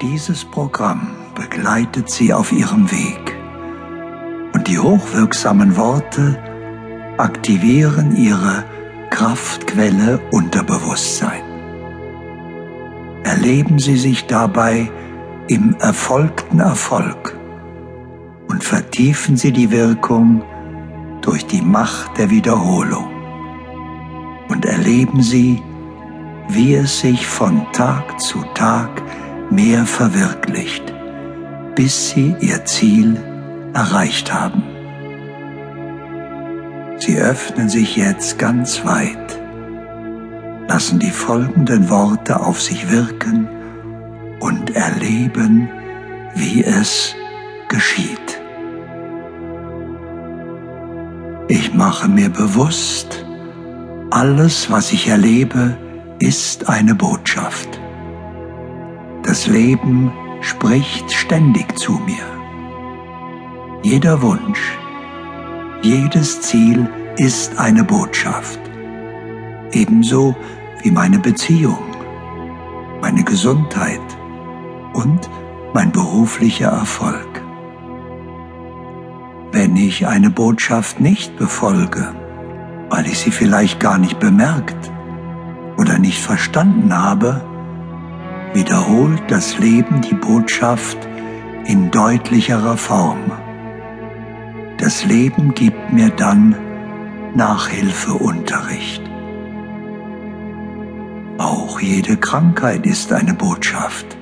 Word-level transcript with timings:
Dieses 0.00 0.44
Programm 0.44 1.08
begleitet 1.34 2.08
Sie 2.08 2.32
auf 2.32 2.52
Ihrem 2.52 2.88
Weg 2.92 3.36
und 4.54 4.68
die 4.68 4.78
hochwirksamen 4.78 5.76
Worte 5.76 6.40
aktivieren 7.16 8.14
Ihre 8.14 8.64
Kraftquelle 9.10 10.20
Unterbewusstsein. 10.30 11.42
Erleben 13.24 13.80
Sie 13.80 13.96
sich 13.96 14.26
dabei 14.26 14.88
im 15.48 15.74
erfolgten 15.80 16.60
Erfolg 16.60 17.36
und 18.46 18.62
vertiefen 18.62 19.36
Sie 19.36 19.50
die 19.50 19.72
Wirkung 19.72 20.44
durch 21.22 21.44
die 21.44 21.62
Macht 21.62 22.18
der 22.18 22.30
Wiederholung 22.30 23.08
und 24.48 24.64
erleben 24.64 25.22
Sie, 25.22 25.60
wie 26.48 26.76
es 26.76 27.00
sich 27.00 27.26
von 27.26 27.66
Tag 27.72 28.20
zu 28.20 28.44
Tag 28.54 29.02
mehr 29.50 29.86
verwirklicht, 29.86 30.92
bis 31.74 32.10
Sie 32.10 32.34
Ihr 32.40 32.64
Ziel 32.64 33.16
erreicht 33.74 34.32
haben. 34.32 34.62
Sie 36.98 37.16
öffnen 37.18 37.68
sich 37.68 37.96
jetzt 37.96 38.38
ganz 38.38 38.84
weit, 38.84 39.40
lassen 40.68 40.98
die 40.98 41.10
folgenden 41.10 41.88
Worte 41.88 42.40
auf 42.40 42.60
sich 42.60 42.90
wirken 42.90 43.48
und 44.40 44.74
erleben, 44.74 45.68
wie 46.34 46.64
es 46.64 47.14
geschieht. 47.68 48.40
Ich 51.48 51.72
mache 51.72 52.08
mir 52.08 52.28
bewusst, 52.28 53.24
alles, 54.10 54.70
was 54.70 54.92
ich 54.92 55.08
erlebe, 55.08 55.76
ist 56.18 56.68
eine 56.68 56.94
Botschaft. 56.94 57.80
Das 59.28 59.46
Leben 59.46 60.10
spricht 60.40 61.12
ständig 61.12 61.78
zu 61.78 62.00
mir. 62.06 62.24
Jeder 63.82 64.22
Wunsch, 64.22 64.78
jedes 65.82 66.40
Ziel 66.40 66.88
ist 67.18 67.58
eine 67.58 67.84
Botschaft. 67.84 68.58
Ebenso 69.70 70.34
wie 70.82 70.90
meine 70.90 71.18
Beziehung, 71.18 71.84
meine 73.02 73.22
Gesundheit 73.22 74.00
und 74.94 75.28
mein 75.74 75.92
beruflicher 75.92 76.70
Erfolg. 76.70 77.42
Wenn 79.52 79.76
ich 79.76 80.06
eine 80.06 80.30
Botschaft 80.30 81.00
nicht 81.00 81.36
befolge, 81.36 82.14
weil 82.88 83.06
ich 83.06 83.18
sie 83.18 83.30
vielleicht 83.30 83.78
gar 83.78 83.98
nicht 83.98 84.18
bemerkt 84.20 84.90
oder 85.76 85.98
nicht 85.98 86.18
verstanden 86.18 86.96
habe, 86.96 87.42
wiederholt 88.54 89.22
das 89.28 89.58
Leben 89.58 90.00
die 90.00 90.14
Botschaft 90.14 90.98
in 91.66 91.90
deutlicherer 91.90 92.76
Form. 92.76 93.30
Das 94.78 95.04
Leben 95.04 95.54
gibt 95.54 95.92
mir 95.92 96.10
dann 96.10 96.54
Nachhilfeunterricht. 97.34 99.02
Auch 101.38 101.80
jede 101.80 102.16
Krankheit 102.16 102.86
ist 102.86 103.12
eine 103.12 103.34
Botschaft, 103.34 104.16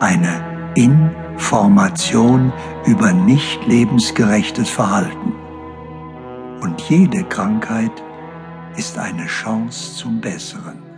eine 0.00 0.72
Information 0.74 2.52
über 2.86 3.12
nicht 3.12 3.66
lebensgerechtes 3.66 4.68
Verhalten. 4.70 5.34
Und 6.60 6.80
jede 6.82 7.22
Krankheit 7.24 7.92
ist 8.76 8.98
eine 8.98 9.26
Chance 9.26 9.94
zum 9.94 10.20
Besseren. 10.20 10.97